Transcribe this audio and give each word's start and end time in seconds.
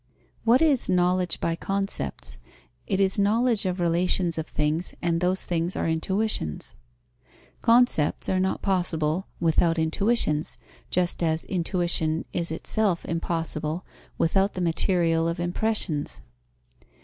What 0.45 0.63
is 0.63 0.89
knowledge 0.89 1.39
by 1.39 1.55
concepts? 1.55 2.39
It 2.87 2.99
is 2.99 3.19
knowledge 3.19 3.67
of 3.67 3.79
relations 3.79 4.39
of 4.39 4.47
things, 4.47 4.95
and 4.99 5.21
those 5.21 5.43
things 5.43 5.75
are 5.75 5.87
intuitions. 5.87 6.73
Concepts 7.61 8.27
are 8.27 8.39
not 8.39 8.63
possible 8.63 9.27
without 9.39 9.77
intuitions, 9.77 10.57
just 10.89 11.21
as 11.21 11.45
intuition 11.45 12.25
is 12.33 12.49
itself 12.49 13.05
impossible 13.05 13.85
without 14.17 14.55
the 14.55 14.61
material 14.61 15.27
of 15.27 15.39
impressions. 15.39 16.21